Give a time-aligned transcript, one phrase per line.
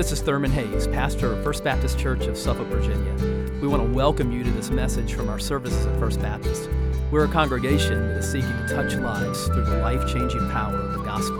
[0.00, 3.12] this is Thurman Hayes, pastor of First Baptist Church of Suffolk, Virginia.
[3.60, 6.70] We want to welcome you to this message from our services at First Baptist.
[7.10, 10.94] We're a congregation that is seeking to touch lives through the life changing power of
[10.94, 11.38] the gospel.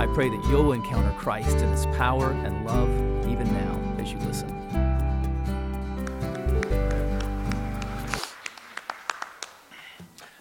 [0.00, 2.88] I pray that you'll encounter Christ in his power and love
[3.30, 4.50] even now as you listen.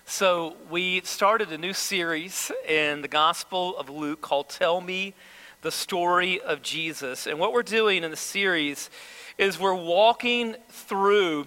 [0.05, 5.13] So, we started a new series in the Gospel of Luke called Tell Me
[5.61, 7.27] the Story of Jesus.
[7.27, 8.89] And what we're doing in the series
[9.37, 11.45] is we're walking through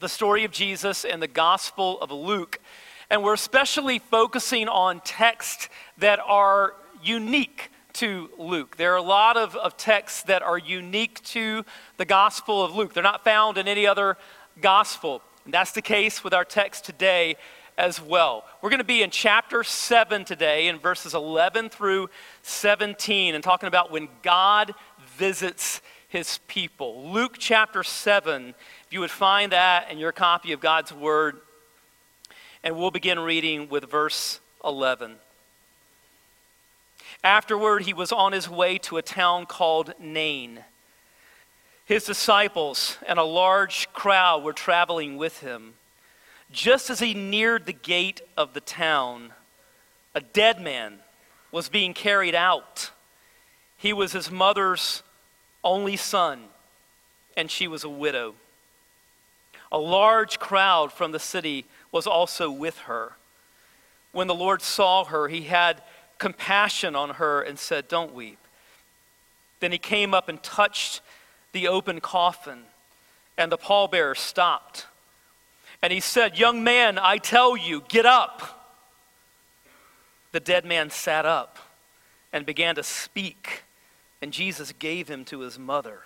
[0.00, 2.60] the story of Jesus and the Gospel of Luke.
[3.10, 8.76] And we're especially focusing on texts that are unique to Luke.
[8.76, 11.64] There are a lot of, of texts that are unique to
[11.96, 14.18] the Gospel of Luke, they're not found in any other
[14.60, 15.22] gospel.
[15.44, 17.36] And that's the case with our text today
[17.76, 18.44] as well.
[18.62, 22.08] We're going to be in chapter 7 today, in verses 11 through
[22.42, 24.74] 17, and talking about when God
[25.16, 27.10] visits his people.
[27.10, 28.54] Luke chapter 7,
[28.86, 31.40] if you would find that in your copy of God's Word,
[32.62, 35.16] and we'll begin reading with verse 11.
[37.22, 40.60] Afterward, he was on his way to a town called Nain.
[41.84, 45.74] His disciples and a large crowd were traveling with him.
[46.50, 49.32] Just as he neared the gate of the town,
[50.14, 50.98] a dead man
[51.50, 52.90] was being carried out.
[53.76, 55.02] He was his mother's
[55.62, 56.44] only son,
[57.36, 58.34] and she was a widow.
[59.72, 63.12] A large crowd from the city was also with her.
[64.12, 65.82] When the Lord saw her, he had
[66.18, 68.38] compassion on her and said, Don't weep.
[69.60, 71.00] Then he came up and touched
[71.52, 72.64] the open coffin,
[73.36, 74.86] and the pallbearer stopped.
[75.84, 78.80] And he said, Young man, I tell you, get up.
[80.32, 81.58] The dead man sat up
[82.32, 83.64] and began to speak,
[84.22, 85.98] and Jesus gave him to his mother.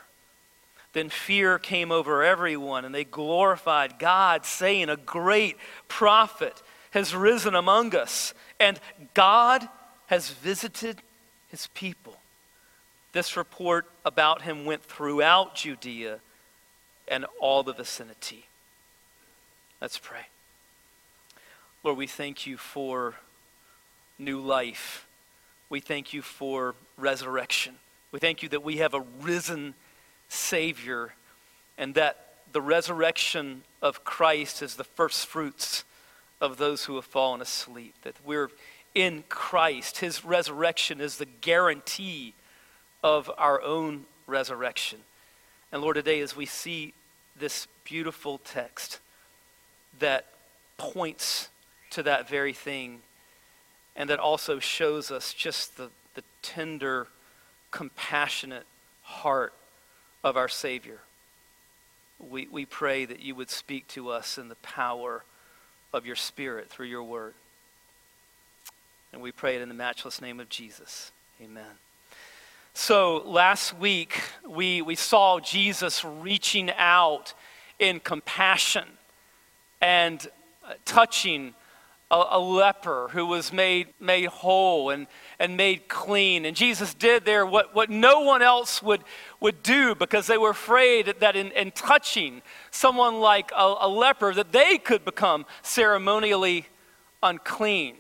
[0.94, 5.56] Then fear came over everyone, and they glorified God, saying, A great
[5.87, 8.81] prophet has risen among us, and
[9.15, 9.69] God
[10.06, 11.00] has visited
[11.50, 12.17] his people.
[13.12, 16.19] This report about him went throughout Judea
[17.06, 18.47] and all the vicinity.
[19.81, 20.27] Let's pray.
[21.84, 23.15] Lord, we thank you for
[24.19, 25.06] new life.
[25.71, 27.77] We thank you for resurrection.
[28.11, 29.75] We thank you that we have a risen
[30.28, 31.15] Savior
[31.77, 35.84] and that the resurrection of Christ is the first fruits
[36.41, 37.94] of those who have fallen asleep.
[38.03, 38.50] That we're
[38.97, 39.99] in Christ.
[39.99, 42.34] His resurrection is the guarantee
[43.05, 44.99] of our own resurrection.
[45.71, 46.94] And Lord, today as we see
[47.38, 48.99] this beautiful text,
[49.98, 50.26] that
[50.76, 51.48] points
[51.91, 53.00] to that very thing
[53.97, 57.09] and that also shows us just the, the tender,
[57.70, 58.66] compassionate
[59.03, 59.53] heart
[60.22, 61.00] of our Savior.
[62.20, 65.25] We, we pray that you would speak to us in the power
[65.92, 67.34] of your Spirit through your word.
[69.12, 71.12] And we pray it in the matchless name of Jesus.
[71.42, 71.78] Amen.
[72.75, 77.34] So last week, we, we saw Jesus reaching out
[77.78, 78.84] in compassion
[79.81, 80.27] and
[80.84, 81.55] touching
[82.11, 85.06] a, a, leper who was made, made whole and,
[85.39, 86.44] and made clean.
[86.47, 89.03] And Jesus did there what, what no one else would,
[89.41, 94.33] would do because they were afraid that in, in touching someone like a, a leper
[94.34, 96.67] that they could become ceremonially
[97.22, 97.97] unclean.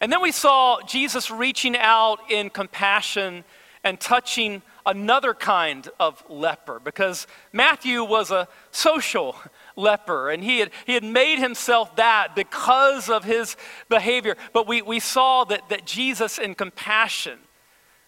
[0.00, 3.44] And then we saw Jesus reaching out in compassion
[3.84, 9.36] and touching another kind of leper because Matthew was a social
[9.78, 13.56] leper and he had, he had made himself that because of his
[13.88, 14.36] behavior.
[14.52, 17.38] But we, we saw that, that Jesus, in compassion,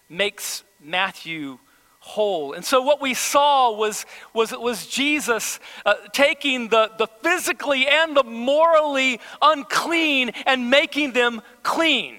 [0.09, 1.59] makes Matthew
[2.01, 2.55] whole.
[2.55, 8.17] And so what we saw was, was, was Jesus uh, taking the, the physically and
[8.17, 12.17] the morally unclean and making them clean.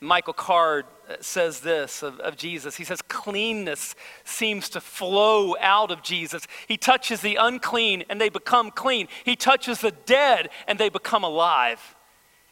[0.00, 0.84] Michael Card
[1.20, 2.76] says this of, of Jesus.
[2.76, 3.94] He says, cleanness
[4.24, 6.46] seems to flow out of Jesus.
[6.68, 11.24] He touches the unclean and they become clean, he touches the dead and they become
[11.24, 11.94] alive.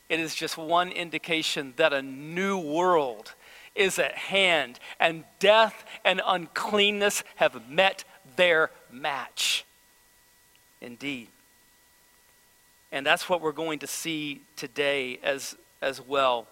[0.08, 3.34] It is just one indication that a new world
[3.76, 8.04] is at hand, and death and uncleanness have met
[8.34, 9.64] their match.
[10.80, 11.28] Indeed.
[12.90, 16.48] And that's what we're going to see today as, as well.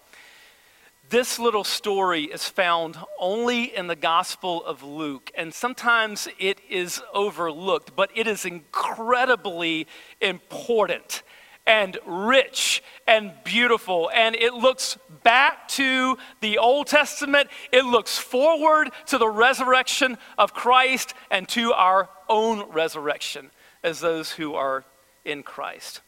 [1.11, 7.01] This little story is found only in the Gospel of Luke, and sometimes it is
[7.15, 9.87] overlooked, but it is incredibly
[10.21, 11.23] important.
[11.67, 14.11] and rich and beautiful.
[14.15, 20.55] And it looks back to the Old Testament, it looks forward to the resurrection of
[20.55, 23.51] Christ and to our own resurrection
[23.83, 24.85] as those who are
[25.27, 26.01] in Christ.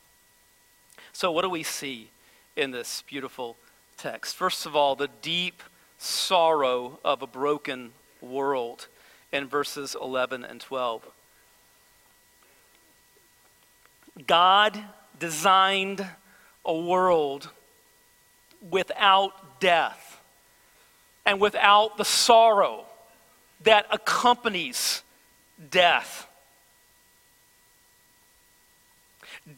[1.13, 2.09] So, what do we see
[2.57, 3.59] in this beautiful
[4.01, 4.35] text?
[4.35, 5.63] First of all, the deep
[5.99, 7.93] sorrow of a broken
[8.23, 8.89] world
[9.31, 11.07] in verses 11 and 12.
[14.27, 14.83] God
[15.19, 16.07] designed
[16.65, 17.51] a world
[18.71, 20.21] without death
[21.27, 22.87] and without the sorrow
[23.63, 25.03] that accompanies
[25.71, 26.27] death.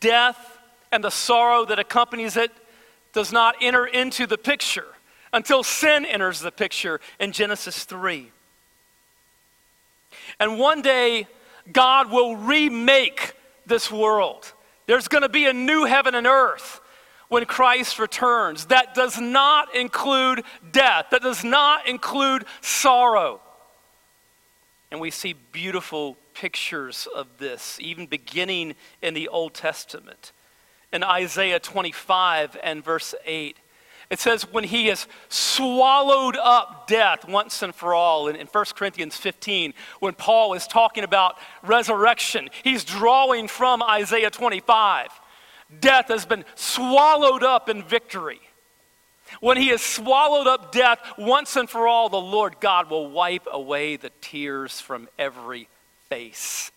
[0.00, 0.58] Death
[0.90, 2.50] and the sorrow that accompanies it
[3.12, 4.86] does not enter into the picture
[5.32, 8.30] until sin enters the picture in Genesis 3.
[10.38, 11.26] And one day,
[11.70, 13.34] God will remake
[13.66, 14.52] this world.
[14.86, 16.80] There's going to be a new heaven and earth
[17.28, 18.66] when Christ returns.
[18.66, 23.40] That does not include death, that does not include sorrow.
[24.90, 30.32] And we see beautiful pictures of this, even beginning in the Old Testament.
[30.92, 33.56] In Isaiah 25 and verse 8,
[34.10, 38.64] it says, when he has swallowed up death once and for all, in, in 1
[38.74, 45.08] Corinthians 15, when Paul is talking about resurrection, he's drawing from Isaiah 25.
[45.80, 48.40] Death has been swallowed up in victory.
[49.40, 53.46] When he has swallowed up death once and for all, the Lord God will wipe
[53.50, 55.68] away the tears from every
[56.08, 56.71] face.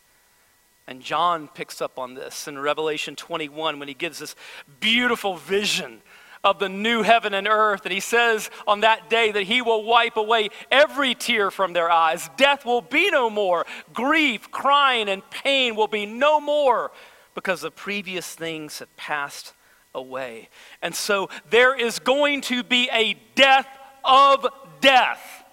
[0.88, 4.36] And John picks up on this in Revelation 21 when he gives this
[4.80, 6.02] beautiful vision
[6.44, 7.86] of the new heaven and earth.
[7.86, 11.90] And he says on that day that he will wipe away every tear from their
[11.90, 12.30] eyes.
[12.38, 13.66] Death will be no more.
[13.94, 16.92] Grief, crying, and pain will be no more
[17.34, 19.54] because the previous things have passed
[19.96, 20.50] away.
[20.84, 23.68] And so there is going to be a death
[24.04, 24.46] of
[24.82, 25.44] death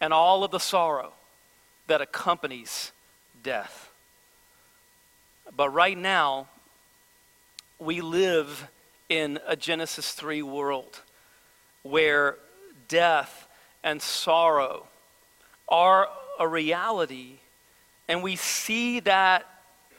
[0.00, 1.12] and all of the sorrow
[1.88, 2.92] that accompanies
[3.42, 3.89] death.
[5.56, 6.48] But right now,
[7.78, 8.68] we live
[9.08, 11.00] in a Genesis 3 world
[11.82, 12.36] where
[12.88, 13.48] death
[13.82, 14.86] and sorrow
[15.68, 16.08] are
[16.38, 17.38] a reality,
[18.08, 19.46] and we see that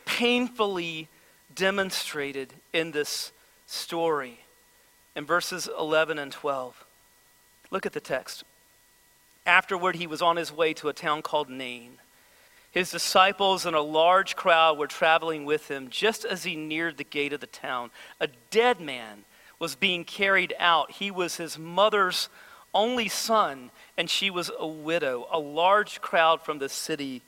[0.06, 1.08] painfully
[1.54, 3.32] demonstrated in this
[3.68, 4.40] story
[5.16, 6.86] in verses 11 and 12.
[7.70, 8.44] Look at the text.
[9.46, 11.98] Afterward, he was on his way to a town called Nain.
[12.72, 17.04] His disciples and a large crowd were traveling with him just as he neared the
[17.04, 17.92] gate of the town.
[18.20, 19.26] A dead man
[19.60, 20.92] was being carried out.
[20.92, 22.30] He was his mother's
[22.74, 25.28] only son, and she was a widow.
[25.32, 27.22] A large crowd from the city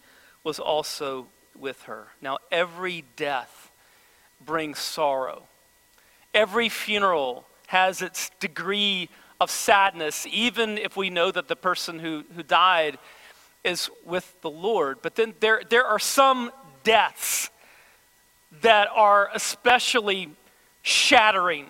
[0.46, 2.08] was also with her.
[2.22, 3.70] Now, every death
[4.44, 5.44] brings sorrow,
[6.34, 9.10] every funeral has its degree
[9.40, 12.98] of sadness, even if we know that the person who, who died
[13.64, 15.00] is with the Lord.
[15.02, 16.52] But then there, there are some
[16.84, 17.50] deaths
[18.62, 20.30] that are especially
[20.82, 21.68] shattering.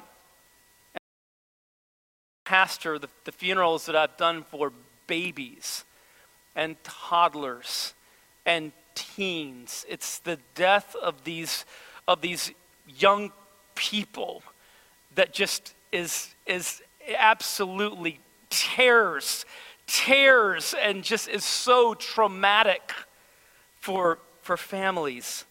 [2.45, 4.73] Pastor, the, the funerals that I've done for
[5.07, 5.85] babies
[6.55, 7.93] and toddlers
[8.45, 11.65] and teens, it's the death of these,
[12.07, 12.51] of these
[12.87, 13.31] young
[13.75, 14.43] people
[15.15, 16.81] that just is, is
[17.17, 19.45] absolutely tears
[19.87, 22.93] tears and just is so traumatic
[23.79, 25.45] for, for families.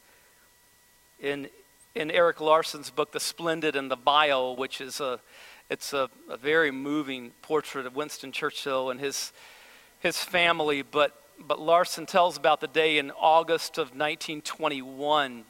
[1.21, 1.49] In,
[1.95, 5.21] in Erik Larson's book, The Splendid and the Vile, which is a,
[5.71, 9.33] it's a, a very moving portrait of Winston Churchill and his,
[10.01, 15.45] his family, but, but Larson tells about the day in August of 1921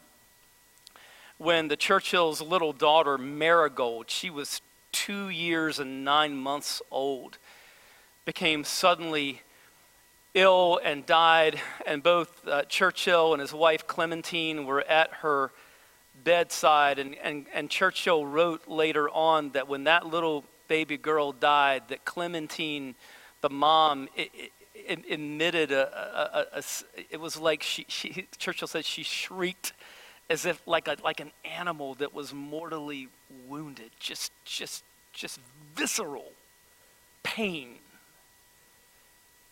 [1.39, 4.61] when the Churchill's little daughter, Marigold, she was
[4.93, 7.39] two years and nine months old,
[8.25, 9.43] became suddenly
[10.35, 15.51] ill and died, and both uh, Churchill and his wife Clementine were at her
[16.25, 16.99] bedside.
[16.99, 22.05] And, and, and Churchill wrote later on that when that little baby girl died, that
[22.05, 22.95] Clementine,
[23.41, 26.63] the mom, it, it, emitted a, a, a, a,
[27.11, 29.73] it was like she, she, Churchill said she shrieked
[30.31, 33.09] as if like, a, like an animal that was mortally
[33.49, 35.39] wounded, just, just, just
[35.75, 36.33] visceral
[37.23, 37.77] pain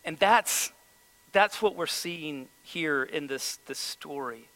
[0.04, 0.72] and that's,
[1.32, 4.48] that's what we're seeing here in this, this story.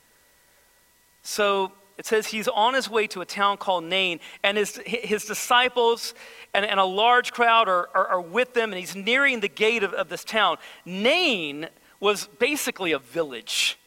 [1.23, 5.25] So it says he's on his way to a town called Nain, and his, his
[5.25, 6.15] disciples
[6.53, 9.83] and, and a large crowd are, are, are with them, and he's nearing the gate
[9.83, 10.57] of, of this town.
[10.85, 11.69] Nain
[12.01, 13.79] was basically a village.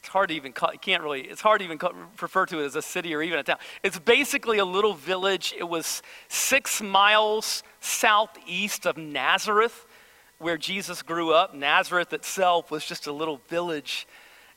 [0.00, 2.60] it's hard to even call, you can't really, it's hard to even call, refer to
[2.60, 3.58] it as a city or even a town.
[3.82, 5.54] It's basically a little village.
[5.58, 9.85] It was six miles southeast of Nazareth,
[10.38, 11.54] where Jesus grew up.
[11.54, 14.06] Nazareth itself was just a little village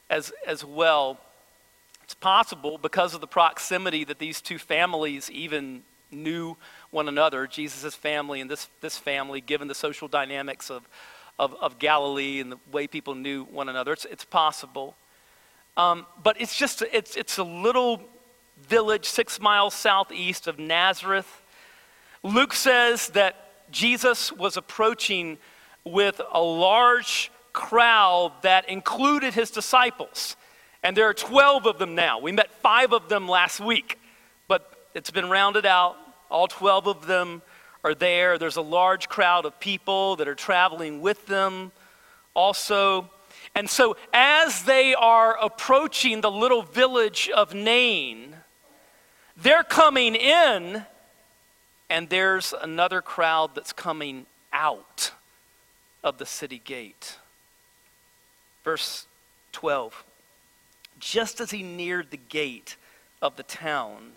[0.09, 1.19] as, as well.
[2.03, 6.57] It's possible because of the proximity that these two families even knew
[6.91, 10.87] one another, Jesus' family and this, this family, given the social dynamics of,
[11.37, 13.93] of, of Galilee and the way people knew one another.
[13.93, 14.95] It's, it's possible.
[15.77, 18.01] Um, but it's just, it's, it's a little
[18.67, 21.41] village six miles southeast of Nazareth.
[22.23, 25.37] Luke says that Jesus was approaching
[25.83, 30.35] with a large crowd that included his disciples.
[30.83, 32.19] And there are 12 of them now.
[32.19, 33.99] We met five of them last week,
[34.47, 35.97] but it's been rounded out.
[36.31, 37.41] All 12 of them
[37.83, 38.37] are there.
[38.37, 41.71] There's a large crowd of people that are traveling with them
[42.33, 43.09] also.
[43.55, 48.35] And so, as they are approaching the little village of Nain,
[49.35, 50.85] they're coming in,
[51.89, 55.11] and there's another crowd that's coming out
[56.03, 57.17] of the city gate.
[58.63, 59.07] Verse
[59.51, 60.03] 12
[60.99, 62.75] Just as he neared the gate
[63.21, 64.13] of the town,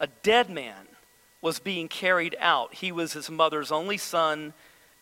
[0.00, 0.86] a dead man
[1.40, 2.74] was being carried out.
[2.74, 4.52] He was his mother's only son,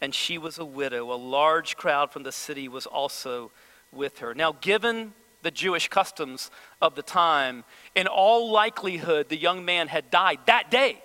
[0.00, 1.12] and she was a widow.
[1.12, 3.50] A large crowd from the city was also
[3.92, 4.35] with her.
[4.35, 7.64] Now, given the Jewish customs of the time,
[7.95, 11.02] in all likelihood, the young man had died that day.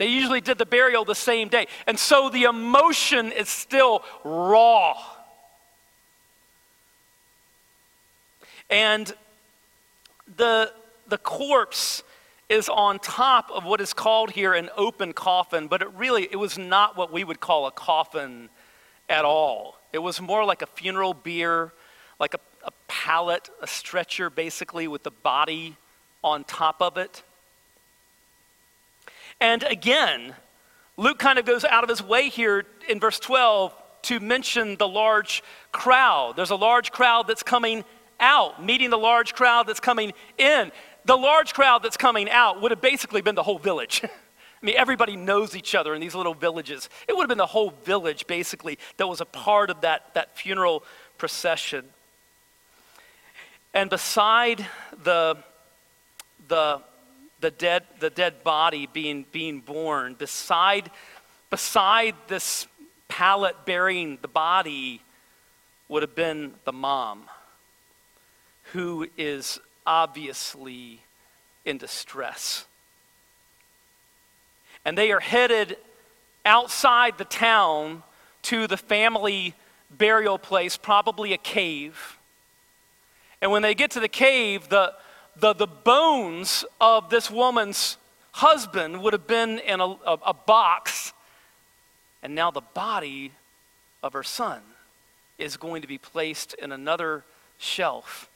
[0.00, 1.66] They usually did the burial the same day.
[1.86, 4.96] And so the emotion is still raw.
[8.70, 9.12] And
[10.38, 10.72] the,
[11.06, 12.02] the corpse
[12.48, 16.36] is on top of what is called here an open coffin, but it really it
[16.36, 18.48] was not what we would call a coffin
[19.06, 19.76] at all.
[19.92, 21.74] It was more like a funeral bier,
[22.18, 25.76] like a, a pallet, a stretcher basically with the body
[26.24, 27.22] on top of it.
[29.40, 30.34] And again,
[30.96, 34.88] Luke kind of goes out of his way here in verse 12 to mention the
[34.88, 35.42] large
[35.72, 36.34] crowd.
[36.36, 37.84] There's a large crowd that's coming
[38.18, 40.72] out, meeting the large crowd that's coming in
[41.04, 44.02] the large crowd that's coming out would have basically been the whole village.
[44.04, 46.88] I mean, everybody knows each other in these little villages.
[47.08, 50.36] It would have been the whole village, basically, that was a part of that, that
[50.36, 50.84] funeral
[51.16, 51.86] procession.
[53.72, 54.66] And beside
[55.02, 55.38] the,
[56.48, 56.82] the,
[57.40, 60.90] the, dead, the dead body being, being borne, beside,
[61.48, 62.66] beside this
[63.08, 65.02] pallet burying the body,
[65.88, 67.24] would have been the mom,
[68.72, 71.00] who is obviously
[71.64, 72.66] in distress.
[74.84, 75.76] And they are headed
[76.44, 78.02] outside the town
[78.42, 79.54] to the family
[79.90, 82.18] burial place, probably a cave.
[83.42, 84.94] And when they get to the cave, the,
[85.40, 87.96] the, the bones of this woman's
[88.32, 91.12] husband would have been in a, a, a box,
[92.22, 93.32] and now the body
[94.02, 94.60] of her son
[95.38, 97.24] is going to be placed in another
[97.58, 98.28] shelf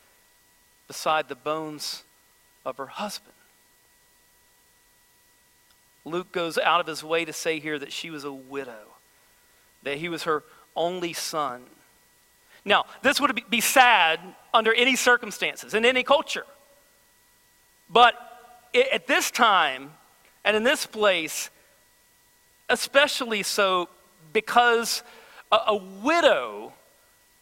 [0.88, 2.04] beside the bones
[2.64, 3.34] of her husband.
[6.04, 8.96] Luke goes out of his way to say here that she was a widow,
[9.82, 10.44] that he was her
[10.76, 11.62] only son.
[12.64, 14.20] Now, this would be sad
[14.52, 16.44] under any circumstances, in any culture.
[17.88, 18.14] But
[18.74, 19.92] at this time
[20.44, 21.50] and in this place,
[22.68, 23.88] especially so
[24.32, 25.02] because
[25.52, 26.72] a, a widow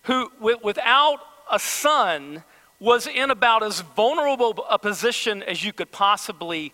[0.03, 0.31] who,
[0.63, 1.19] without
[1.51, 2.43] a son,
[2.81, 6.73] was in about as vulnerable a position as you could possibly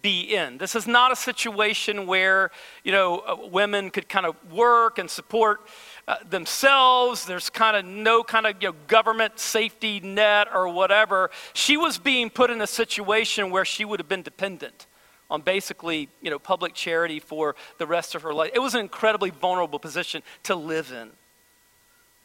[0.00, 0.58] be in.
[0.58, 2.50] This is not a situation where,
[2.84, 5.60] you know, uh, women could kind of work and support
[6.08, 7.26] uh, themselves.
[7.26, 11.30] There's kind of no kind of you know, government safety net or whatever.
[11.52, 14.86] She was being put in a situation where she would have been dependent
[15.30, 18.50] on basically, you know, public charity for the rest of her life.
[18.54, 21.10] It was an incredibly vulnerable position to live in.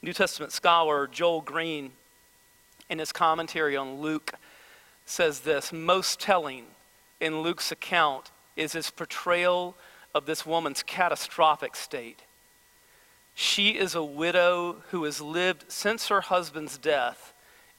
[0.02, 1.92] New Testament scholar Joel Green
[2.90, 4.34] in his commentary on Luke,
[5.06, 6.66] says this most telling
[7.20, 9.76] in Luke's account is his portrayal
[10.14, 12.22] of this woman's catastrophic state.
[13.36, 17.34] She is a widow who has lived since her husband's death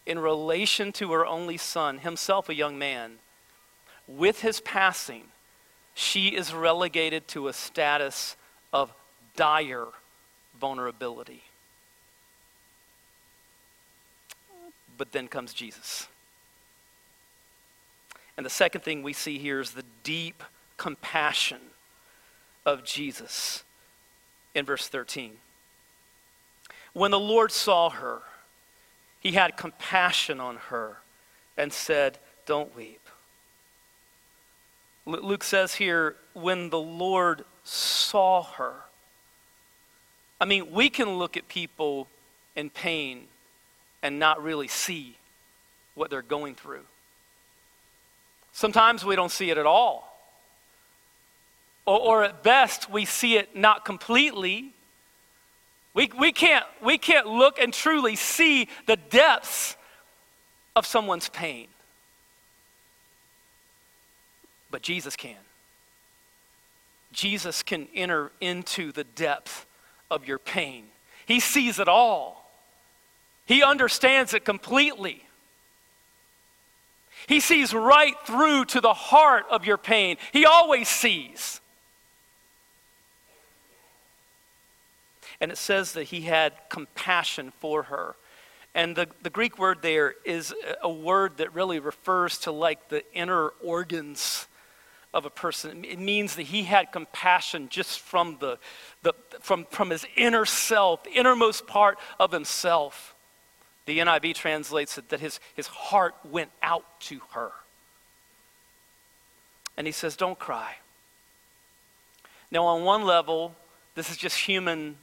[0.06, 3.18] in relation to her only son, himself a young man.
[4.06, 5.25] With his passing,
[5.94, 8.37] she is relegated to a status
[8.73, 8.92] of
[9.37, 9.88] dire
[10.61, 11.44] vulnerability.
[14.96, 16.08] but then comes Jesus.
[18.37, 20.42] And the second thing we see here is the deep
[20.76, 21.61] compassion
[22.66, 23.62] of Jesus
[24.54, 25.37] in verse 13.
[26.94, 28.22] When the Lord saw her,
[29.20, 30.98] he had compassion on her
[31.56, 33.00] and said, Don't weep.
[35.06, 38.74] Luke says here, when the Lord saw her.
[40.40, 42.08] I mean, we can look at people
[42.56, 43.24] in pain
[44.02, 45.16] and not really see
[45.94, 46.84] what they're going through.
[48.52, 50.10] Sometimes we don't see it at all.
[51.86, 54.73] Or, or at best, we see it not completely.
[55.94, 59.76] We, we, can't, we can't look and truly see the depths
[60.74, 61.68] of someone's pain.
[64.70, 65.36] But Jesus can.
[67.12, 69.66] Jesus can enter into the depth
[70.10, 70.86] of your pain.
[71.26, 72.50] He sees it all,
[73.46, 75.22] He understands it completely.
[77.26, 80.18] He sees right through to the heart of your pain.
[80.32, 81.60] He always sees.
[85.44, 88.16] And it says that he had compassion for her.
[88.74, 93.04] And the, the Greek word there is a word that really refers to like the
[93.12, 94.48] inner organs
[95.12, 95.84] of a person.
[95.84, 98.58] It means that he had compassion just from, the,
[99.02, 103.14] the, from, from his inner self, the innermost part of himself.
[103.84, 107.52] The NIV translates it that his, his heart went out to her.
[109.76, 110.76] And he says, Don't cry.
[112.50, 113.54] Now, on one level,
[113.94, 114.96] this is just human,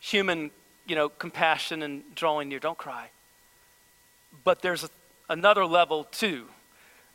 [0.00, 0.50] human
[0.88, 2.58] you know, compassion and drawing near.
[2.58, 3.10] Don't cry.
[4.42, 4.90] But there's a,
[5.28, 6.46] another level, too.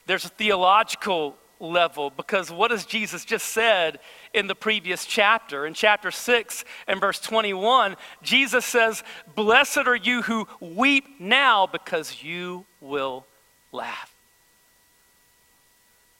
[0.05, 3.99] There's a theological level because what has Jesus just said
[4.33, 5.65] in the previous chapter?
[5.65, 9.03] In chapter 6 and verse 21, Jesus says,
[9.35, 13.25] Blessed are you who weep now because you will
[13.71, 14.13] laugh.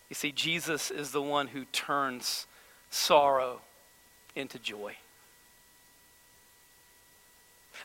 [0.10, 2.48] You see, Jesus is the one who turns
[2.90, 3.62] sorrow
[4.36, 4.96] into joy.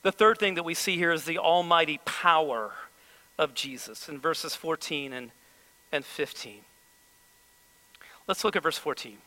[0.02, 2.72] The third thing that we see here is the almighty power
[3.38, 5.30] of Jesus in verses 14 and,
[5.92, 6.60] and 15.
[8.26, 9.18] Let's look at verse 14.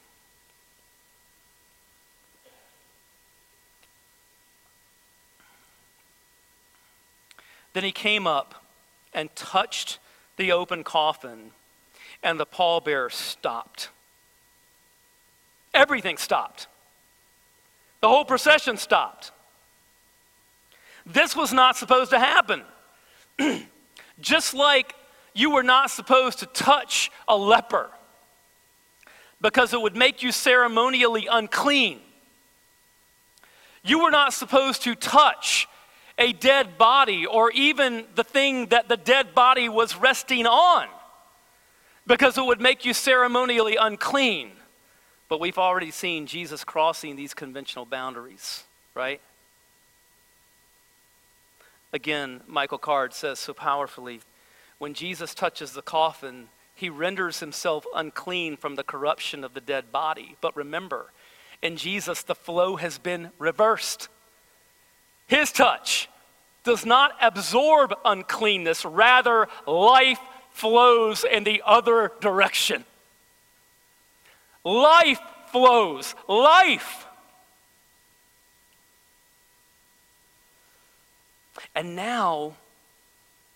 [7.73, 8.65] Then he came up
[9.13, 9.99] and touched
[10.37, 11.51] the open coffin,
[12.23, 13.89] and the pallbearer stopped.
[15.73, 16.67] Everything stopped.
[18.01, 19.31] The whole procession stopped.
[21.05, 22.63] This was not supposed to happen.
[24.21, 24.95] Just like
[25.33, 27.89] you were not supposed to touch a leper
[29.39, 31.99] because it would make you ceremonially unclean.
[33.83, 35.67] You were not supposed to touch
[36.17, 40.87] a dead body or even the thing that the dead body was resting on
[42.05, 44.51] because it would make you ceremonially unclean.
[45.29, 49.21] But we've already seen Jesus crossing these conventional boundaries, right?
[51.93, 54.21] Again, Michael Card says so powerfully
[54.81, 59.91] when Jesus touches the coffin, he renders himself unclean from the corruption of the dead
[59.91, 60.37] body.
[60.41, 61.11] But remember,
[61.61, 64.09] in Jesus, the flow has been reversed.
[65.27, 66.09] His touch
[66.63, 72.83] does not absorb uncleanness, rather, life flows in the other direction.
[74.63, 75.19] Life
[75.51, 77.05] flows, life.
[81.75, 82.55] And now,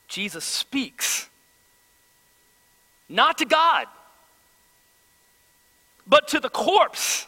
[0.08, 1.30] Jesus speaks
[3.10, 3.88] not to God,
[6.08, 7.28] but to the corpse.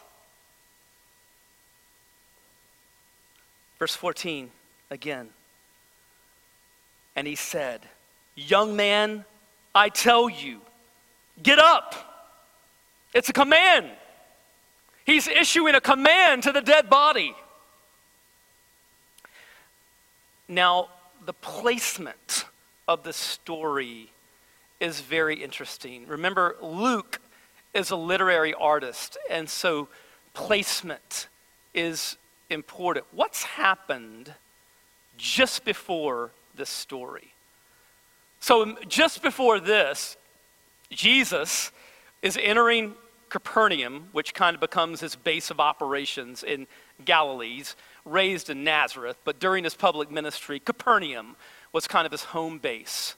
[3.78, 4.50] Verse 14
[4.90, 5.28] again.
[7.14, 7.80] And he said,
[8.34, 9.24] Young man,
[9.74, 10.60] I tell you,
[11.42, 11.94] get up.
[13.14, 13.90] It's a command.
[15.04, 17.34] He's issuing a command to the dead body.
[20.48, 20.88] Now,
[21.24, 22.46] the placement
[22.86, 24.10] of the story
[24.80, 26.06] is very interesting.
[26.06, 27.20] Remember, Luke
[27.74, 29.88] is a literary artist, and so
[30.32, 31.28] placement
[31.74, 32.16] is
[32.48, 33.04] important.
[33.12, 34.32] What's happened
[35.18, 37.34] just before this story?
[38.40, 40.16] So, just before this,
[40.90, 41.72] Jesus
[42.22, 42.94] is entering
[43.28, 46.66] Capernaum, which kind of becomes his base of operations in
[47.04, 47.76] Galilee's,
[48.10, 51.36] raised in Nazareth, but during his public ministry, Capernaum
[51.72, 53.16] was kind of his home base.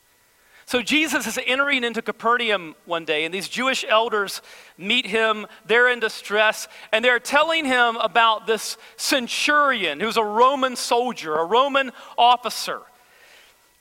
[0.66, 4.40] So Jesus is entering into Capernaum one day, and these Jewish elders
[4.78, 5.48] meet him.
[5.66, 11.44] They're in distress, and they're telling him about this centurion who's a Roman soldier, a
[11.44, 12.82] Roman officer.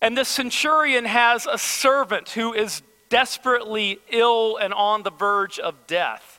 [0.01, 5.75] And this centurion has a servant who is desperately ill and on the verge of
[5.85, 6.38] death.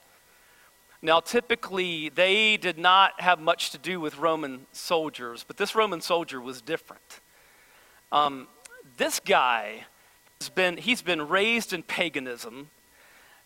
[1.03, 6.03] Now, typically, they did not have much to do with Roman soldiers, but this Roman
[6.03, 7.21] soldier was different.
[8.13, 8.49] Um,
[8.99, 9.87] this guy
[10.41, 12.69] has been, he's been raised in paganism,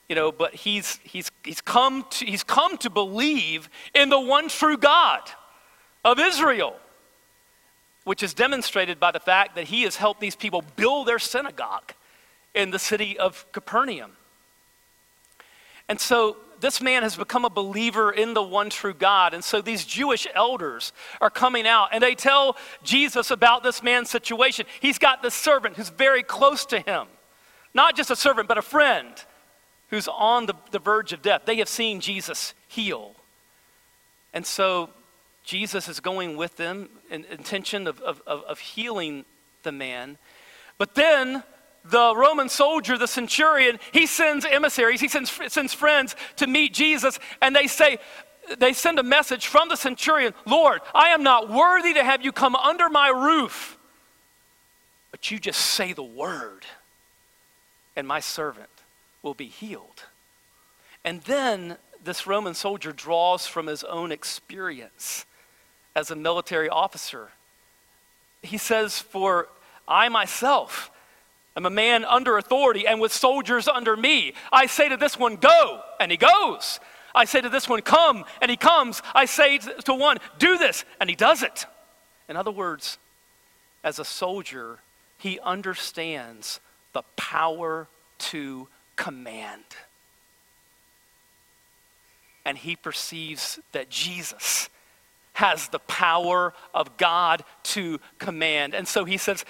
[0.09, 4.49] you know, but he's, he's, he's, come to, he's come to believe in the one
[4.49, 5.23] true God
[6.05, 6.77] of Israel,
[8.03, 11.93] which is demonstrated by the fact that he has helped these people build their synagogue
[12.53, 14.13] in the city of Capernaum.
[15.89, 19.35] And so this man has become a believer in the one true God.
[19.35, 24.09] And so these Jewish elders are coming out and they tell Jesus about this man's
[24.09, 24.65] situation.
[24.81, 27.07] He's got this servant who's very close to him,
[27.75, 29.13] not just a servant, but a friend
[29.91, 31.43] who's on the, the verge of death.
[31.45, 33.15] They have seen Jesus heal.
[34.33, 34.89] And so
[35.45, 39.27] Jesus is going with them in intention of, of, of healing
[39.65, 40.17] the man.
[40.79, 41.43] But then
[41.85, 47.19] the Roman soldier, the centurion, he sends emissaries, he sends, sends friends to meet Jesus,
[47.43, 47.99] and they say,
[48.59, 52.33] they send a message from the centurion Lord, I am not worthy to have you
[52.33, 53.79] come under my roof,
[55.11, 56.65] but you just say the word,
[57.97, 58.69] and my servant
[59.23, 60.05] will be healed.
[61.05, 65.27] And then this Roman soldier draws from his own experience
[65.95, 67.31] as a military officer.
[68.43, 69.49] He says, For
[69.87, 70.91] I myself,
[71.57, 74.35] I'm a man under authority and with soldiers under me.
[74.53, 76.81] I say to this one, go, and he goes.
[77.15, 79.01] I say to this one, come, and he comes.
[79.15, 81.67] I say to one, do this, and he does it.
[82.29, 82.99] In other words,
[83.85, 84.81] as a soldier,
[85.19, 86.59] he understands
[86.93, 87.87] the power
[88.19, 89.63] to command.
[92.45, 94.69] And he perceives that Jesus
[95.35, 98.75] has the power of God to command.
[98.75, 99.45] And so he says,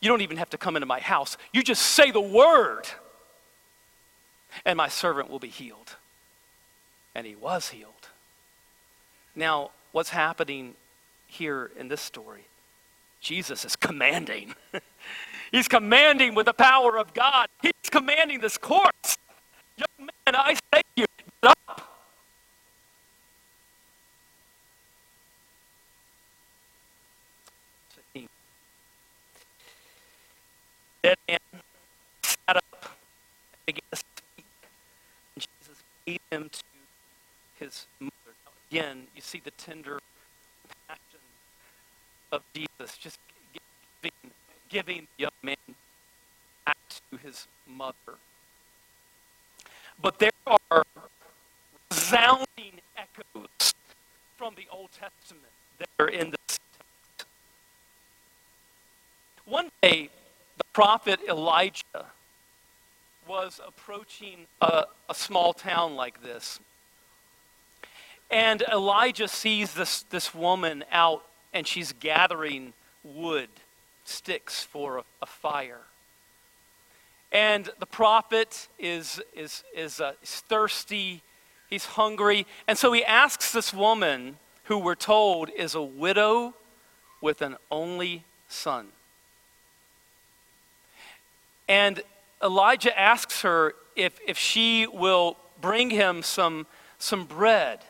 [0.00, 1.36] you don't even have to come into my house.
[1.52, 2.84] You just say the word,
[4.64, 5.96] and my servant will be healed.
[7.14, 8.08] And he was healed.
[9.34, 10.74] Now, what's happening
[11.26, 12.44] here in this story?
[13.20, 14.54] Jesus is commanding.
[15.50, 17.48] He's commanding with the power of God.
[17.60, 19.16] He's commanding this course.
[19.76, 21.06] Young man, I say to you,
[21.42, 21.68] get up.
[31.08, 31.38] dead man
[32.22, 34.44] sat up and began to speak.
[35.34, 38.12] And Jesus gave him to his mother.
[38.44, 39.98] Now, again, you see the tender
[40.86, 41.20] passion
[42.30, 43.18] of Jesus, just
[44.02, 44.32] giving,
[44.68, 45.74] giving the young man
[46.64, 46.76] back
[47.10, 48.18] to his mother.
[50.00, 50.84] But there are
[51.90, 53.74] resounding echoes
[54.36, 56.58] from the Old Testament that are in this
[57.18, 57.26] text.
[59.44, 60.08] One day,
[60.56, 62.06] the prophet Elijah
[63.26, 66.60] was approaching a, a, small town like this.
[68.30, 73.48] And Elijah sees this, this woman out, and she's gathering wood,
[74.04, 75.80] sticks for a, a fire.
[77.32, 81.22] And the prophet is, is, is, uh, is thirsty,
[81.68, 82.46] he's hungry.
[82.66, 86.54] And so he asks this woman, who we're told is a widow
[87.22, 88.88] with an only son.
[91.66, 92.02] And
[92.42, 96.66] Elijah asks her if, if she will bring him some,
[96.98, 97.80] some bread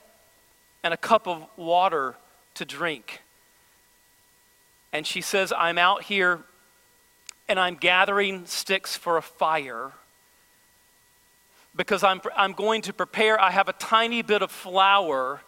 [0.83, 2.17] and a cup of water
[2.55, 3.23] to drink.
[4.93, 6.41] And she says, I'm out here
[7.49, 9.93] and I'm gathering sticks for a fire
[11.75, 13.41] because I'm, I'm going to prepare.
[13.41, 15.41] I have a tiny bit of flour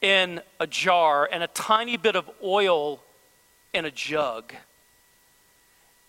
[0.00, 3.00] in a jar and a tiny bit of oil
[3.72, 4.52] in a jug.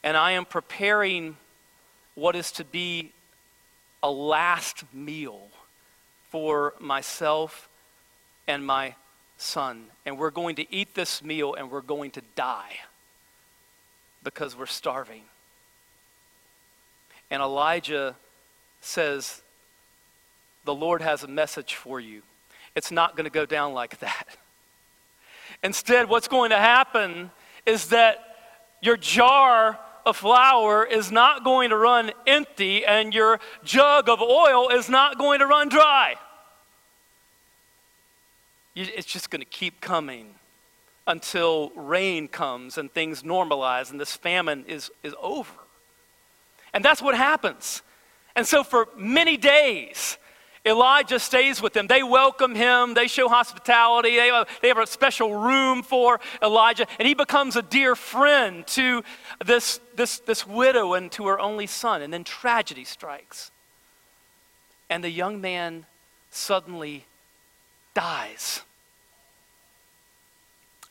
[0.04, 1.38] And I am preparing
[2.16, 3.12] what is to be
[4.02, 5.48] a last meal
[6.30, 7.69] for myself
[8.50, 8.96] and my
[9.38, 9.86] son.
[10.06, 12.80] And we're going to eat this meal and we're going to die
[14.24, 15.22] because we're starving.
[17.30, 18.16] And Elijah
[18.82, 19.42] says,
[20.66, 22.24] The Lord has a message for you.
[22.76, 24.26] It's not going to go down like that.
[25.64, 27.30] Instead, what's going to happen
[27.66, 28.26] is that
[28.82, 34.70] your jar of flour is not going to run empty and your jug of oil
[34.70, 36.16] is not going to run dry.
[38.80, 40.36] It's just going to keep coming
[41.06, 45.52] until rain comes and things normalize and this famine is, is over.
[46.74, 47.82] And that's what happens.
[48.36, 50.18] And so, for many days,
[50.66, 51.88] Elijah stays with them.
[51.88, 56.86] They welcome him, they show hospitality, they have, they have a special room for Elijah,
[57.00, 59.04] and he becomes a dear friend to
[59.44, 62.02] this, this, this widow and to her only son.
[62.02, 63.52] And then tragedy strikes.
[64.90, 65.86] And the young man
[66.30, 67.06] suddenly
[67.94, 68.62] dies.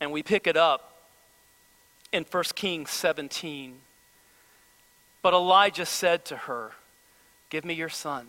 [0.00, 1.02] And we pick it up
[2.12, 3.80] in 1 Kings 17.
[5.22, 6.72] But Elijah said to her,
[7.50, 8.28] Give me your son.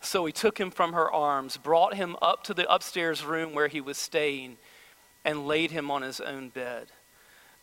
[0.00, 3.68] So he took him from her arms, brought him up to the upstairs room where
[3.68, 4.56] he was staying,
[5.24, 6.86] and laid him on his own bed.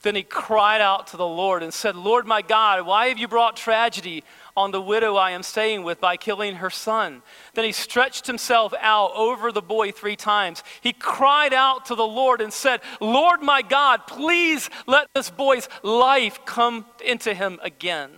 [0.04, 3.28] Then he cried out to the Lord and said, Lord my God, why have you
[3.28, 4.24] brought tragedy
[4.56, 7.24] on the widow I am staying with by killing her son?
[7.56, 10.64] Then he stretched himself out over the boy three times.
[10.82, 15.68] He cried out to the Lord and said, Lord my God, please let this boy's
[15.82, 18.12] life come into him again.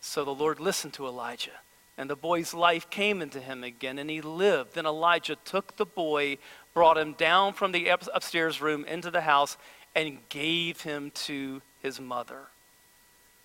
[0.00, 1.60] So the Lord listened to Elijah,
[1.98, 4.74] and the boy's life came into him again, and he lived.
[4.74, 6.38] Then Elijah took the boy,
[6.72, 9.58] brought him down from the upstairs room into the house,
[9.98, 12.42] and gave him to his mother.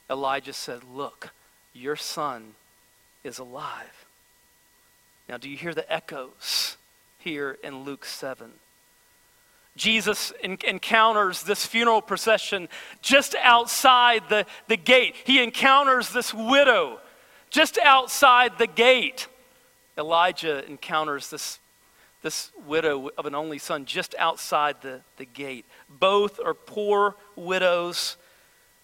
[0.07, 1.31] Elijah said, Look,
[1.73, 2.53] your son
[3.23, 4.05] is alive.
[5.27, 6.77] Now, do you hear the echoes
[7.17, 8.51] here in Luke 7?
[9.75, 12.69] Jesus en- encounters this funeral procession
[13.01, 15.15] just outside the, the gate.
[15.25, 16.99] He encounters this widow
[17.49, 19.27] just outside the gate.
[19.97, 21.57] Elijah encounters this,
[22.23, 25.65] this widow of an only son just outside the, the gate.
[25.89, 28.17] Both are poor widows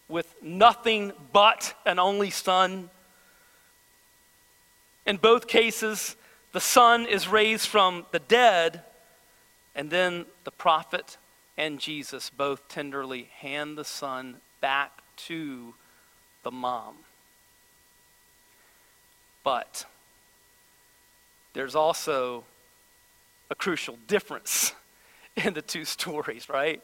[0.07, 2.89] with nothing but an only son.
[5.07, 6.17] In both cases,
[6.51, 8.83] the son is raised from the dead
[9.73, 11.17] and then the prophet
[11.57, 15.73] and Jesus both tenderly hand the son back to
[16.43, 16.95] the mom.
[19.43, 19.85] But
[21.53, 22.43] there's also
[23.49, 24.73] a crucial difference
[25.35, 26.81] in the two stories, right?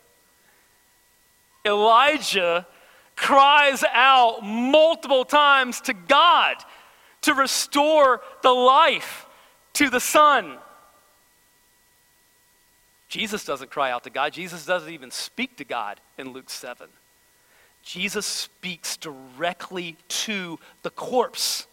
[1.65, 2.67] Elijah
[3.15, 6.55] cries out multiple times to God
[7.21, 9.25] to restore the life
[9.73, 10.57] to the son.
[13.07, 14.33] Jesus doesn't cry out to God.
[14.33, 16.87] Jesus doesn't even speak to God in Luke 7.
[17.83, 21.67] Jesus speaks directly to the corpse.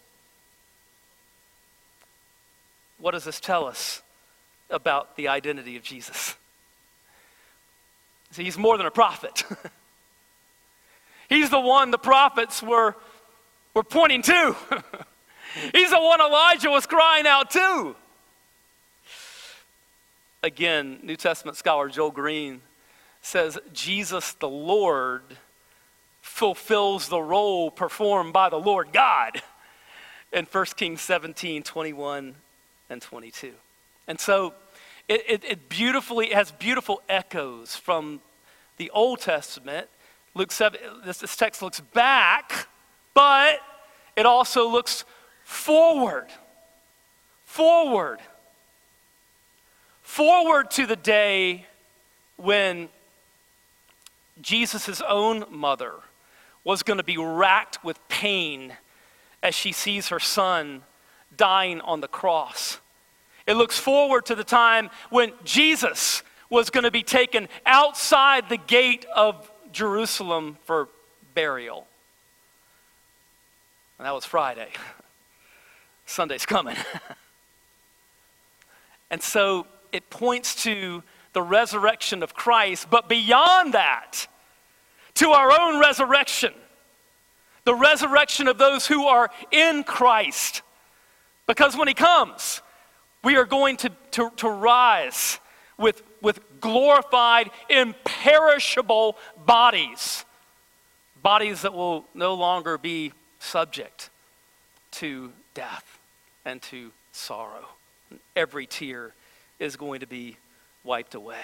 [2.99, 4.02] What does this tell us
[4.73, 6.35] about the identity of Jesus?
[8.31, 9.43] See, he's more than a prophet.
[11.29, 12.95] he's the one the prophets were,
[13.73, 14.55] were pointing to.
[15.71, 17.95] he's the one Elijah was crying out to.
[20.41, 22.61] Again, New Testament scholar Joel Green
[23.21, 25.21] says Jesus the Lord
[26.21, 29.41] fulfills the role performed by the Lord God
[30.33, 32.35] in 1 Kings 17 21
[32.89, 33.53] and 22.
[34.07, 34.53] And so
[35.07, 38.21] it, it, it beautifully it has beautiful echoes from
[38.77, 39.87] the Old Testament.
[40.35, 42.67] Luke 7, this, this text looks back,
[43.13, 43.59] but
[44.15, 45.05] it also looks
[45.43, 46.27] forward.
[47.45, 48.19] Forward
[50.13, 51.65] forward to the day
[52.35, 52.87] when
[54.39, 55.93] Jesus' own mother
[56.63, 58.73] was going to be racked with pain
[59.41, 60.83] as she sees her son
[61.35, 62.79] dying on the cross.
[63.45, 68.57] It looks forward to the time when Jesus was going to be taken outside the
[68.57, 70.87] gate of Jerusalem for
[71.33, 71.87] burial.
[73.97, 74.69] And that was Friday.
[76.05, 76.75] Sunday's coming.
[79.09, 81.03] and so it points to
[81.33, 84.27] the resurrection of Christ, but beyond that,
[85.15, 86.53] to our own resurrection,
[87.65, 90.61] the resurrection of those who are in Christ.
[91.47, 92.61] Because when He comes,
[93.23, 95.39] we are going to, to, to rise
[95.77, 100.25] with, with glorified, imperishable bodies.
[101.21, 104.09] Bodies that will no longer be subject
[104.91, 105.99] to death
[106.45, 107.69] and to sorrow.
[108.35, 109.13] Every tear
[109.59, 110.37] is going to be
[110.83, 111.43] wiped away.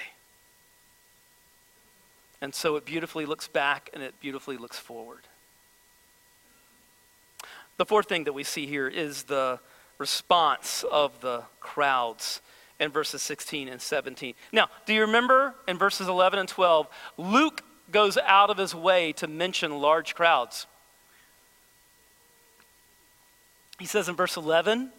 [2.41, 5.21] And so it beautifully looks back and it beautifully looks forward.
[7.77, 9.59] The fourth thing that we see here is the
[9.99, 12.41] response of the crowds
[12.79, 14.33] in verses 16 and 17.
[14.51, 19.11] Now, do you remember in verses 11 and 12, Luke goes out of his way
[19.13, 20.65] to mention large crowds?
[23.77, 24.91] He says in verse 11,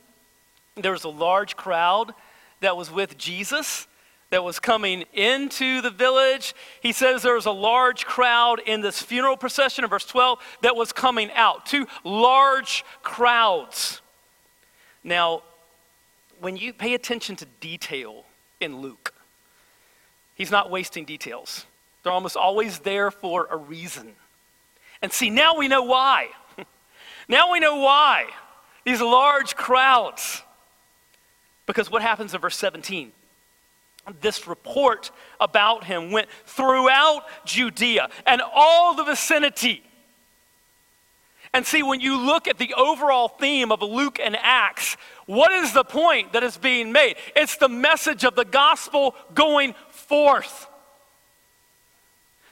[0.76, 2.14] there was a large crowd
[2.60, 3.86] that was with Jesus
[4.30, 6.54] that was coming into the village.
[6.80, 10.76] He says there was a large crowd in this funeral procession in verse 12 that
[10.76, 11.66] was coming out.
[11.66, 13.99] Two large crowds.
[15.02, 15.42] Now,
[16.40, 18.24] when you pay attention to detail
[18.60, 19.14] in Luke,
[20.34, 21.66] he's not wasting details.
[22.02, 24.14] They're almost always there for a reason.
[25.02, 26.28] And see, now we know why.
[27.28, 28.26] now we know why.
[28.84, 30.42] These large crowds.
[31.66, 33.12] Because what happens in verse 17?
[34.20, 39.82] This report about him went throughout Judea and all the vicinity.
[41.52, 45.72] And see, when you look at the overall theme of Luke and Acts, what is
[45.72, 47.16] the point that is being made?
[47.34, 50.68] It's the message of the gospel going forth.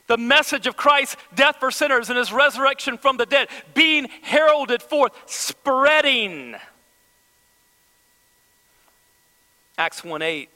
[0.09, 4.83] The message of Christ's death for sinners and his resurrection from the dead being heralded
[4.83, 6.57] forth, spreading.
[9.77, 10.49] Acts 1 8,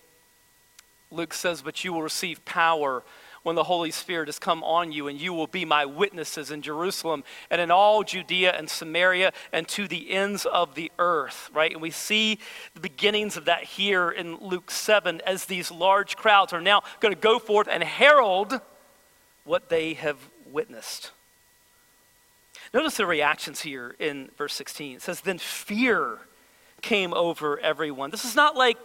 [1.13, 3.05] Luke says, But you will receive power
[3.43, 6.63] when the Holy Spirit has come on you, and you will be my witnesses in
[6.63, 11.73] Jerusalem and in all Judea and Samaria and to the ends of the earth, right?
[11.73, 12.39] And we see
[12.75, 17.15] the beginnings of that here in Luke 7 as these large crowds are now going
[17.15, 18.61] to go forth and herald
[19.45, 20.19] what they have
[20.51, 21.11] witnessed.
[22.73, 24.97] Notice the reactions here in verse 16.
[24.97, 26.19] It says, Then fear
[26.81, 28.11] came over everyone.
[28.11, 28.79] This is not like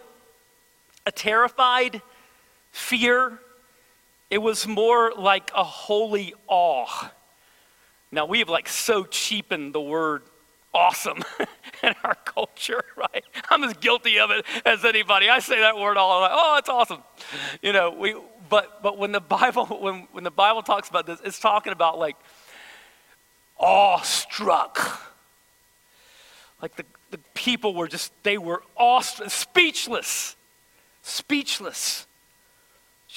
[1.06, 2.02] a terrified
[2.70, 3.38] fear
[4.30, 7.10] it was more like a holy awe.
[8.10, 10.22] Now, we have like so cheapened the word
[10.74, 11.22] awesome
[11.82, 13.24] in our culture, right?
[13.50, 15.28] I'm as guilty of it as anybody.
[15.28, 16.36] I say that word all the time.
[16.38, 17.02] Oh, it's awesome.
[17.62, 18.16] You know, we
[18.48, 21.98] but but when the Bible when when the Bible talks about this, it's talking about
[21.98, 22.16] like
[23.58, 25.02] awestruck.
[26.60, 30.36] Like the, the people were just they were awestruck, speechless.
[31.02, 32.07] Speechless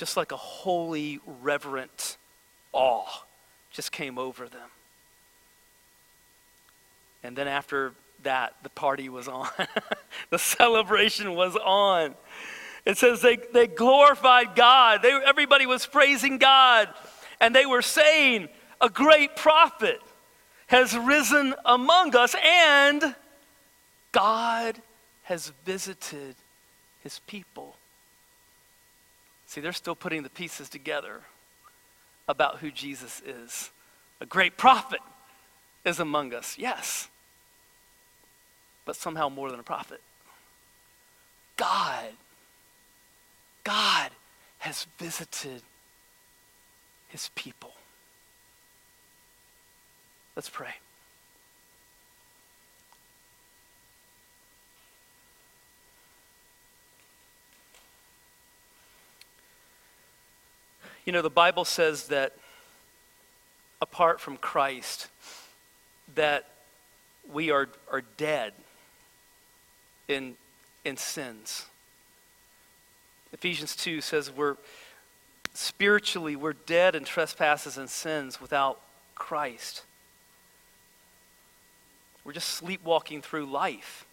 [0.01, 2.17] just like a holy, reverent
[2.73, 3.23] awe
[3.69, 4.67] just came over them.
[7.21, 9.47] And then after that, the party was on,
[10.31, 12.15] the celebration was on.
[12.83, 15.03] It says they, they glorified God.
[15.03, 16.89] They, everybody was praising God.
[17.39, 18.49] And they were saying,
[18.81, 19.99] A great prophet
[20.65, 23.15] has risen among us, and
[24.11, 24.81] God
[25.25, 26.33] has visited
[27.03, 27.75] his people.
[29.51, 31.19] See, they're still putting the pieces together
[32.25, 33.69] about who Jesus is.
[34.21, 35.01] A great prophet
[35.83, 37.09] is among us, yes,
[38.85, 39.99] but somehow more than a prophet.
[41.57, 42.11] God,
[43.65, 44.11] God
[44.59, 45.63] has visited
[47.09, 47.73] his people.
[50.33, 50.75] Let's pray.
[61.05, 62.33] You know, the Bible says that
[63.81, 65.07] apart from Christ,
[66.15, 66.47] that
[67.31, 68.53] we are, are dead
[70.07, 70.35] in,
[70.85, 71.65] in sins.
[73.33, 74.57] Ephesians 2 says we're
[75.53, 78.79] spiritually, we're dead in trespasses and sins without
[79.15, 79.83] Christ.
[82.23, 84.05] We're just sleepwalking through life.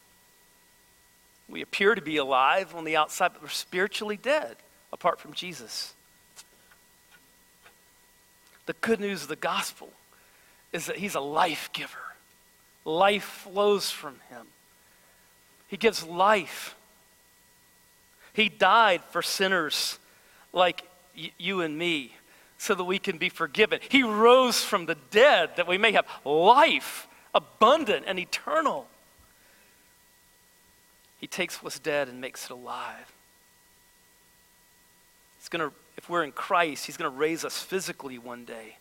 [1.48, 4.56] We appear to be alive on the outside, but we're spiritually dead
[4.92, 5.94] apart from Jesus.
[8.68, 9.90] The good news of the gospel
[10.74, 11.96] is that he's a life giver.
[12.84, 14.46] Life flows from him.
[15.68, 16.76] He gives life.
[18.34, 19.98] He died for sinners
[20.52, 20.82] like
[21.16, 22.12] y- you and me
[22.58, 23.80] so that we can be forgiven.
[23.88, 28.86] He rose from the dead that we may have life abundant and eternal.
[31.16, 33.14] He takes what's dead and makes it alive.
[35.38, 38.76] He's going to if we're in Christ, He's going to raise us physically one day.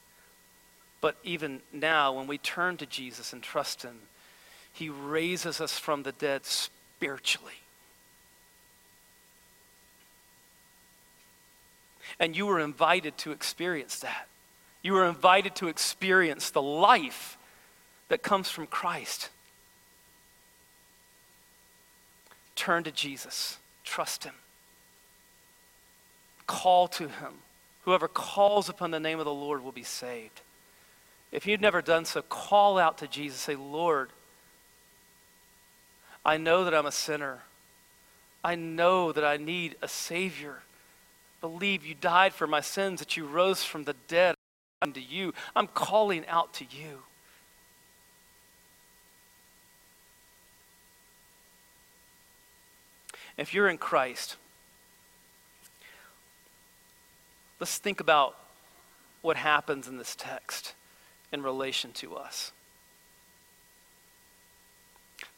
[1.02, 3.98] But even now, when we turn to Jesus and trust Him,
[4.72, 7.56] He raises us from the dead spiritually.
[12.20, 14.28] And you were invited to experience that.
[14.84, 17.36] You were invited to experience the life
[18.10, 19.30] that comes from Christ.
[22.56, 24.36] Turn to Jesus, trust Him
[26.48, 27.34] call to him.
[27.84, 30.42] Whoever calls upon the name of the Lord will be saved.
[31.32, 33.40] If you've never done so, call out to Jesus.
[33.40, 34.10] Say, Lord,
[36.26, 37.44] I know that I'm a sinner.
[38.44, 40.64] I know that I need a Savior.
[41.42, 44.36] Believe you died for my sins, that you rose from the dead.
[44.94, 45.34] To you.
[45.56, 47.00] I'm calling out to you.
[53.38, 54.38] If you're in Christ,
[57.60, 58.38] Let's think about
[59.22, 60.74] what happens in this text
[61.32, 62.52] in relation to us.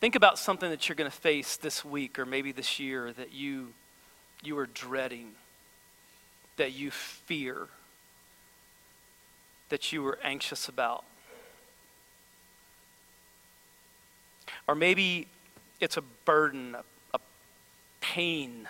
[0.01, 3.33] Think about something that you're going to face this week or maybe this year that
[3.33, 3.73] you,
[4.43, 5.31] you are dreading,
[6.57, 7.67] that you fear,
[9.69, 11.03] that you are anxious about.
[14.67, 15.27] Or maybe
[15.79, 17.19] it's a burden, a, a
[18.01, 18.67] pain,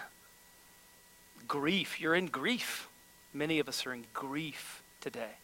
[1.47, 1.99] grief.
[1.99, 2.88] You're in grief.
[3.33, 5.37] Many of us are in grief today.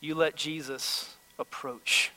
[0.00, 2.12] you let Jesus approach.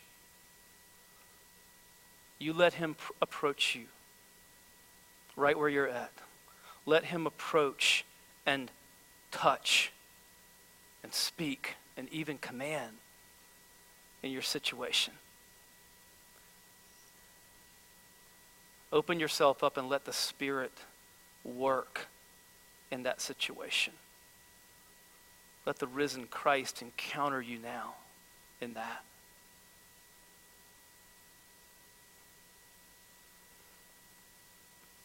[2.39, 3.85] You let him pr- approach you
[5.35, 6.11] right where you're at.
[6.85, 8.05] Let him approach
[8.45, 8.71] and
[9.31, 9.91] touch
[11.03, 12.97] and speak and even command
[14.21, 15.13] in your situation.
[18.91, 20.73] Open yourself up and let the Spirit
[21.43, 22.07] work
[22.91, 23.93] in that situation.
[25.65, 27.93] Let the risen Christ encounter you now
[28.59, 29.03] in that.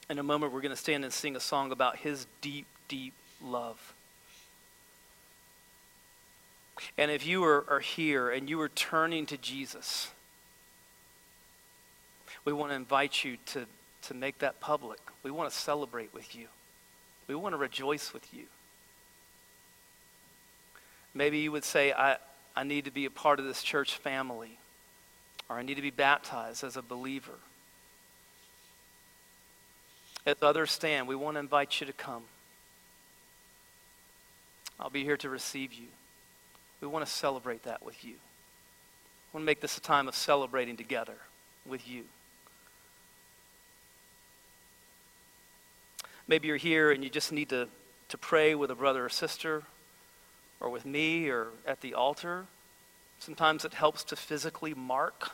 [0.08, 3.12] In a moment, we're going to stand and sing a song about his deep, deep
[3.42, 3.92] love.
[6.96, 10.10] And if you are, are here and you are turning to Jesus,
[12.46, 13.66] we want to invite you to,
[14.02, 15.00] to make that public.
[15.22, 16.46] We want to celebrate with you.
[17.26, 18.44] We want to rejoice with you.
[21.12, 22.16] Maybe you would say, I,
[22.54, 24.58] I need to be a part of this church family,
[25.48, 27.38] or I need to be baptized as a believer.
[30.24, 32.22] As others stand, we want to invite you to come.
[34.78, 35.86] I'll be here to receive you.
[36.80, 38.12] We want to celebrate that with you.
[38.12, 41.16] We want to make this a time of celebrating together
[41.66, 42.04] with you.
[46.28, 47.68] Maybe you're here and you just need to,
[48.08, 49.62] to pray with a brother or sister
[50.60, 52.46] or with me or at the altar.
[53.18, 55.32] Sometimes it helps to physically mark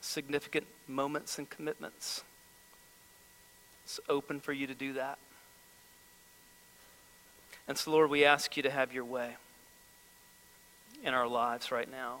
[0.00, 2.22] significant moments and commitments.
[3.84, 5.18] It's open for you to do that.
[7.68, 9.36] And so, Lord, we ask you to have your way
[11.04, 12.20] in our lives right now.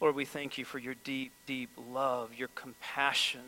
[0.00, 3.42] Lord, we thank you for your deep, deep love, your compassion,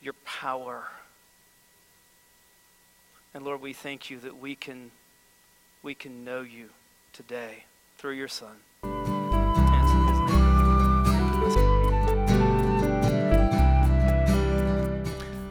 [0.00, 0.84] your power.
[3.34, 4.90] And Lord, we thank you that we can,
[5.82, 6.68] we can know you
[7.14, 7.64] today
[7.96, 8.56] through your Son.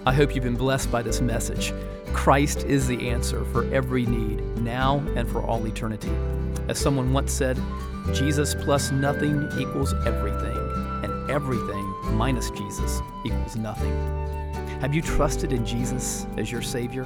[0.06, 1.74] I hope you've been blessed by this message.
[2.14, 6.12] Christ is the answer for every need, now and for all eternity.
[6.68, 7.60] As someone once said,
[8.14, 10.58] Jesus plus nothing equals everything,
[11.04, 13.92] and everything minus Jesus equals nothing.
[14.82, 17.06] Have you trusted in Jesus as your Savior?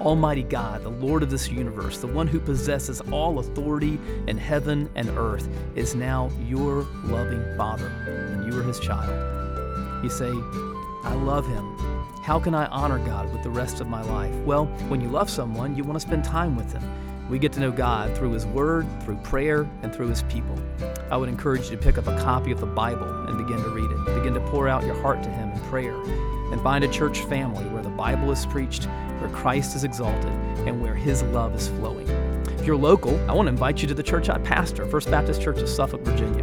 [0.00, 4.88] Almighty God, the Lord of this universe, the one who possesses all authority in heaven
[4.94, 9.10] and earth, is now your loving Father, and you are His child.
[10.02, 10.30] You say,
[11.04, 11.76] I love Him.
[12.22, 14.34] How can I honor God with the rest of my life?
[14.46, 16.82] Well, when you love someone, you want to spend time with them.
[17.30, 20.58] We get to know God through His Word, through prayer, and through His people.
[21.12, 23.68] I would encourage you to pick up a copy of the Bible and begin to
[23.70, 24.16] read it.
[24.16, 25.94] Begin to pour out your heart to Him in prayer.
[26.50, 28.86] And find a church family where the Bible is preached,
[29.20, 30.32] where Christ is exalted,
[30.66, 32.08] and where His love is flowing.
[32.58, 35.40] If you're local, I want to invite you to the church I pastor, First Baptist
[35.40, 36.39] Church of Suffolk, Virginia.